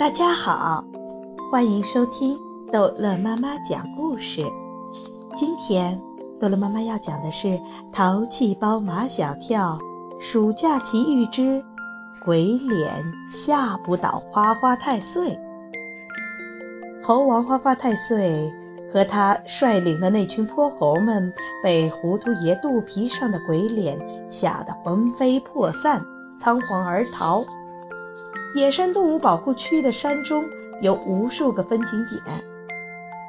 [0.00, 0.82] 大家好，
[1.52, 2.34] 欢迎收听
[2.72, 4.42] 逗乐妈妈讲故事。
[5.36, 6.00] 今天
[6.40, 7.48] 逗乐妈妈要讲的是
[7.92, 9.78] 《淘气包马小跳
[10.18, 11.62] 暑假奇遇之
[12.24, 15.28] 鬼脸吓不倒花花太岁》。
[17.02, 18.50] 猴王花花太岁
[18.90, 21.30] 和他率领的那群泼猴们
[21.62, 26.02] 被糊涂爷肚皮上的鬼脸吓得魂飞魄散，
[26.40, 27.44] 仓皇而逃。
[28.54, 30.44] 野生动物保护区的山中
[30.82, 32.22] 有无数个风景点，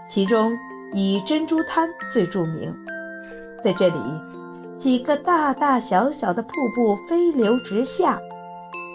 [0.07, 0.57] 其中
[0.94, 2.75] 以珍珠滩最著名。
[3.63, 3.99] 在这里，
[4.77, 8.20] 几个大大小小的瀑布飞流直下，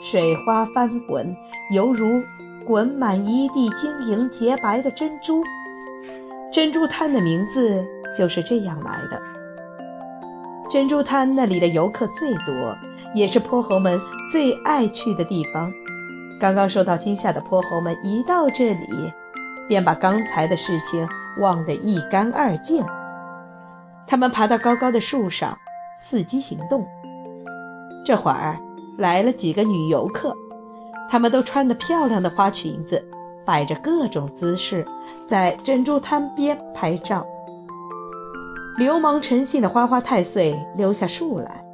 [0.01, 1.37] 水花翻滚，
[1.73, 2.23] 犹如
[2.67, 5.45] 滚满一地晶莹洁白的珍珠。
[6.53, 9.23] 珍珠滩的名字就是这样来的。
[10.69, 12.77] 珍珠滩那里的游客最多，
[13.15, 14.01] 也是泼猴们
[14.33, 15.73] 最爱去的地方。
[16.39, 19.13] 刚刚受到惊吓的泼猴们一到这里，
[19.67, 22.85] 便把刚才的事情忘得一干二净。
[24.07, 25.59] 他们爬到高高的树上，
[26.01, 26.87] 伺机行动。
[28.05, 28.59] 这会儿
[28.99, 30.33] 来了几个女游客，
[31.09, 33.05] 她们都穿着漂亮的花裙子，
[33.45, 34.87] 摆着各种姿势，
[35.27, 37.27] 在珍珠滩边拍照。
[38.77, 41.66] 流氓成性的花花太岁溜下树来。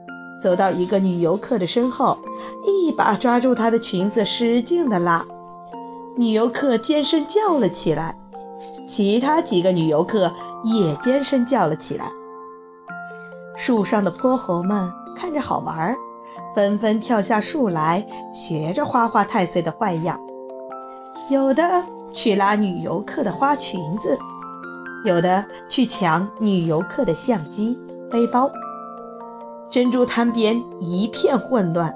[0.42, 2.18] 走到一个女游客的身后，
[2.66, 5.24] 一把抓住她的裙子，使劲地拉。
[6.16, 8.18] 女游客尖声叫了起来，
[8.86, 10.32] 其他几个女游客
[10.64, 12.10] 也尖声叫了起来。
[13.56, 15.96] 树上的泼猴们看着好玩，
[16.54, 20.18] 纷纷跳下树来，学着花花太岁的坏样。
[21.30, 24.18] 有的去拉女游客的花裙子，
[25.04, 27.78] 有的去抢女游客的相机、
[28.10, 28.50] 背包。
[29.72, 31.94] 珍珠滩边一片混乱。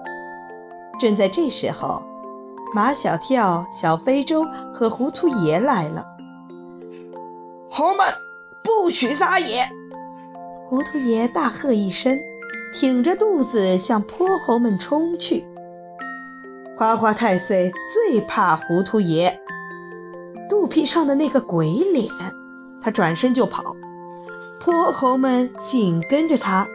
[0.99, 2.03] 正在这时候，
[2.75, 6.07] 马小跳、小非洲和糊涂爷来了。
[7.69, 8.07] 猴们，
[8.65, 9.69] 不许撒野！
[10.65, 12.19] 糊涂爷大喝一声，
[12.73, 15.47] 挺着肚子向泼猴们冲去。
[16.79, 19.39] 花花太岁最怕糊涂爷
[20.49, 22.09] 肚皮上的那个鬼脸，
[22.81, 23.77] 他转身就跑，
[24.59, 26.67] 泼猴们紧跟着他。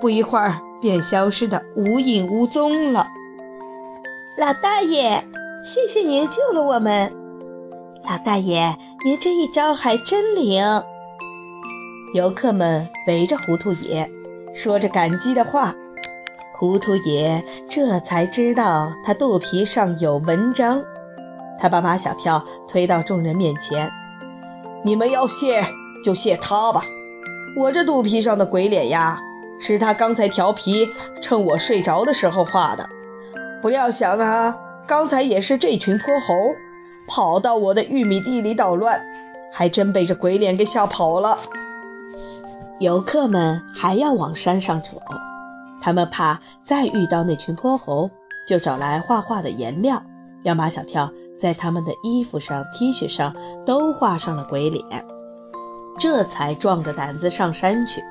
[0.00, 3.06] 不一会儿，便消失得无影无踪了。
[4.36, 5.24] 老大爷，
[5.64, 7.12] 谢谢您救了我们。
[8.08, 10.62] 老大爷，您这一招还真灵。
[12.14, 14.10] 游客们围着糊涂爷，
[14.54, 15.74] 说着感激的话。
[16.54, 20.82] 糊涂爷这才知道他肚皮上有文章。
[21.58, 23.90] 他把马小跳推到众人面前
[24.84, 25.64] ：“你们要谢
[26.04, 26.82] 就谢他吧，
[27.56, 29.20] 我这肚皮上的鬼脸呀。”
[29.58, 30.88] 是他刚才调皮，
[31.20, 32.88] 趁我睡着的时候画的。
[33.62, 34.56] 不料想啊，
[34.86, 36.34] 刚才也是这群泼猴
[37.08, 39.00] 跑到我的玉米地里捣乱，
[39.52, 41.38] 还真被这鬼脸给吓跑了。
[42.78, 45.00] 游客们还要往山上走，
[45.80, 48.10] 他们怕再遇到那群泼猴，
[48.46, 50.02] 就找来画画的颜料，
[50.44, 53.34] 让马小跳在他们的衣服上、T 恤上
[53.64, 54.84] 都画上了鬼脸，
[55.98, 58.04] 这才壮着胆子上山去。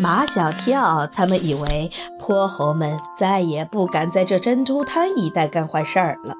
[0.00, 6.34] 马小跳他们以为泼猴们再也不敢在这珍珠滩一带干坏事儿了。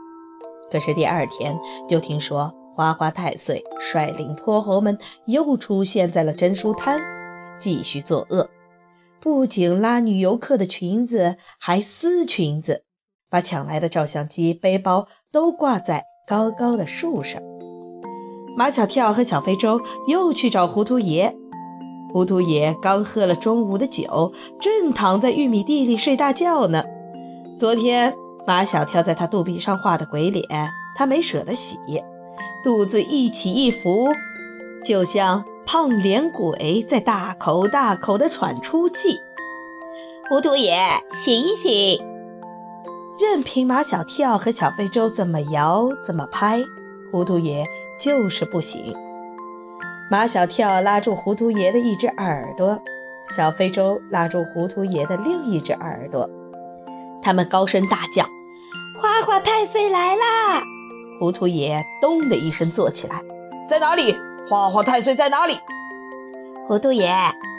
[0.71, 1.59] 可是第二天
[1.89, 4.97] 就听说花花太岁率领泼猴们
[5.27, 7.01] 又出现在了珍珠滩，
[7.59, 8.49] 继续作恶，
[9.21, 12.85] 不仅拉女游客的裙子，还撕裙子，
[13.29, 17.43] 把抢来的照相机、背包都挂在高高的树上。
[18.57, 21.37] 马小跳和小非洲又去找糊涂爷。
[22.13, 26.85] 糊涂爷刚喝了中午的酒，正躺在玉米地里睡大觉呢。
[27.59, 28.15] 昨天
[28.47, 30.45] 马小跳在他肚皮上画的鬼脸，
[30.97, 31.79] 他没舍得洗，
[32.65, 34.09] 肚子一起一伏，
[34.85, 39.21] 就像胖脸鬼在大口大口地喘粗气。
[40.31, 40.77] 糊涂爷，
[41.13, 42.03] 醒一醒！
[43.19, 46.63] 任凭马小跳和小非洲怎么摇怎么拍，
[47.11, 47.67] 糊涂爷
[47.99, 48.95] 就是不醒。
[50.11, 52.81] 马小跳拉住糊涂爷的一只耳朵，
[53.25, 56.29] 小非洲拉住糊涂爷的另一只耳朵，
[57.21, 58.25] 他们高声大叫
[58.99, 60.63] ：“花花太岁来啦！”
[61.21, 63.23] 糊涂爷咚的一声坐起来
[63.69, 64.17] ：“在哪里？
[64.49, 65.59] 花花太岁在哪里？”
[66.67, 67.13] 糊涂爷，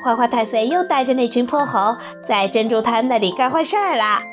[0.04, 4.24] 花花太岁又带着那群泼猴在珍珠滩那里干坏事儿了。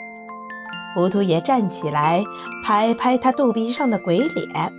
[0.94, 2.24] 糊涂爷站起来，
[2.64, 4.72] 拍拍他肚皮上的鬼脸：“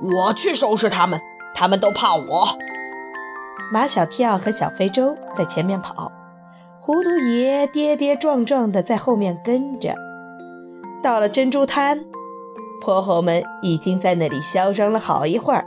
[0.00, 1.20] 我去收拾他们。”
[1.54, 2.48] 他们都怕我。
[3.72, 6.12] 马小跳和小非洲在前面跑，
[6.80, 9.94] 糊涂爷跌跌撞撞地在后面跟着。
[11.02, 12.04] 到了珍珠滩，
[12.80, 15.66] 泼猴们已经在那里嚣张了好一会儿。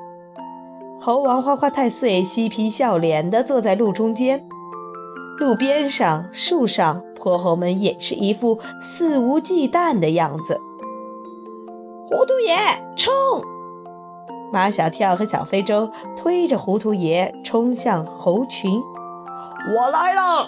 [0.99, 4.47] 猴王花花太岁嬉皮笑脸地坐在路中间，
[5.38, 10.61] 路边上、树上，泼猴们也是一副肆无忌惮的样子。
[12.07, 12.55] 糊涂爷，
[12.95, 13.11] 冲！
[14.55, 18.71] 马小跳和小非洲推着糊涂爷冲向猴群。
[18.71, 20.47] 我来了！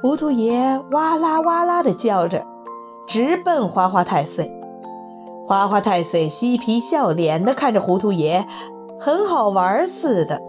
[0.00, 2.46] 糊涂爷哇啦哇啦地叫着，
[3.06, 4.50] 直奔花花太岁。
[5.46, 8.46] 花花太岁嬉皮笑脸地看着糊涂爷，
[8.98, 10.40] 很好玩似的。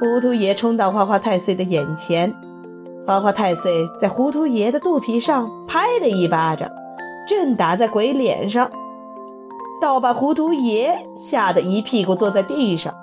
[0.00, 2.34] 糊涂爷冲到花花太岁的眼前，
[3.06, 6.70] 花花太岁在糊涂爷的肚皮上拍了一巴掌，
[7.28, 8.70] 正打在鬼脸上，
[9.80, 12.94] 倒把糊涂爷吓得一屁股坐在地上。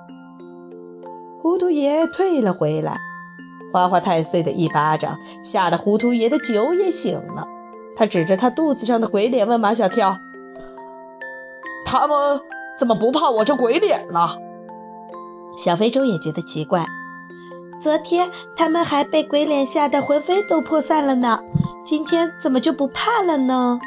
[1.41, 2.97] 糊涂爷退了回来，
[3.71, 7.47] 花花太岁的一巴掌吓得糊涂爷的酒也醒了。
[7.95, 10.17] 他指着他肚子上的鬼脸问马小跳。
[11.85, 12.41] 他们
[12.79, 14.37] 怎么不怕我这鬼脸了？
[15.55, 16.87] 小非洲也觉得奇怪。
[17.79, 21.41] 昨天他们还被鬼脸吓得魂飞都魄散了呢，
[21.85, 23.79] 今天怎么就不怕了呢？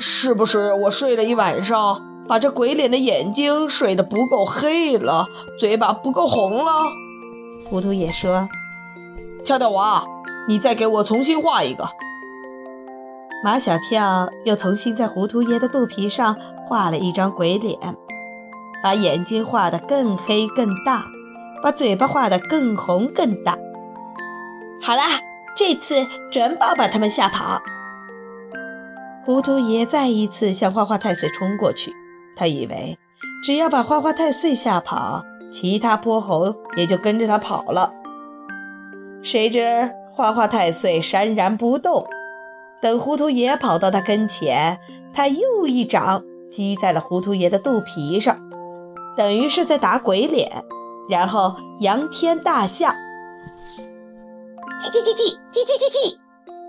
[0.00, 5.26] 是不是我睡了一晚上，把这鬼脸的眼睛睡得不够黑了，
[5.58, 6.72] 嘴巴不够红了？
[7.66, 8.48] 糊涂也说
[9.44, 10.04] ：“跳跳娃，
[10.48, 11.86] 你再给我重新画一个。”
[13.44, 16.36] 马小跳又重新在糊涂爷的肚皮上
[16.66, 17.78] 画了一张鬼脸，
[18.82, 21.04] 把眼睛画得更黑更大，
[21.62, 23.58] 把嘴巴画得更红更大。
[24.82, 25.20] 好啦，
[25.54, 27.60] 这次准保把他们吓跑。
[29.24, 31.92] 糊涂爷再一次向花花太岁冲过去，
[32.34, 32.98] 他以为
[33.44, 35.22] 只要把花花太岁吓跑，
[35.52, 37.94] 其他泼猴也就跟着他跑了。
[39.22, 42.06] 谁知花花太岁潸然不动。
[42.80, 44.80] 等糊涂爷跑到他跟前，
[45.12, 48.40] 他又一掌击在了糊涂爷的肚皮上，
[49.14, 50.64] 等于是在打鬼脸，
[51.10, 52.88] 然后仰天大笑。
[54.80, 56.16] 叽叽叽叽叽叽叽叽！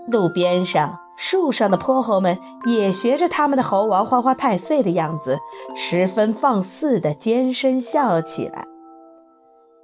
[0.06, 5.38] 路边上、树上的泼猴们也学着他们的猴王花花太岁的样子，
[5.72, 8.66] 十分放肆地尖声笑起来。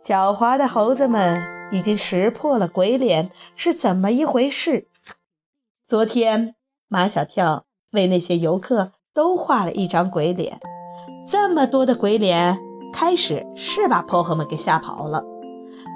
[0.05, 1.41] 狡猾的猴子们
[1.71, 4.89] 已经识破了鬼脸是怎么一回事。
[5.87, 6.57] 昨天，
[6.89, 10.59] 马小跳为那些游客都画了一张鬼脸。
[11.29, 12.59] 这么多的鬼脸，
[12.93, 15.23] 开始是把泼猴们给吓跑了。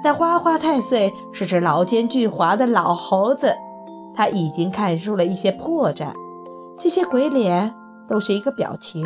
[0.01, 3.57] 但花花太岁是只老奸巨猾的老猴子，
[4.15, 6.13] 他已经看出了一些破绽。
[6.77, 7.73] 这些鬼脸
[8.07, 9.05] 都是一个表情，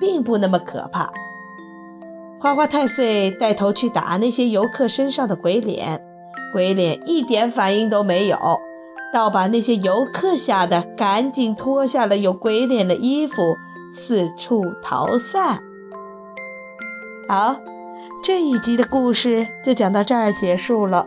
[0.00, 1.10] 并不那么可怕。
[2.40, 6.02] 花花太岁带头去打那些游客身上的鬼脸，
[6.52, 8.38] 鬼脸一点反应都没有。
[9.12, 13.56] 倒把那些游客吓得赶紧脱下了有鬼脸的衣服，
[13.92, 15.60] 四处逃散。
[17.28, 17.56] 好，
[18.22, 21.06] 这一集的故事就讲到这儿结束了。